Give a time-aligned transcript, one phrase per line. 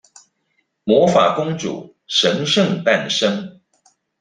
[0.83, 3.61] 魔法公主神聖誕生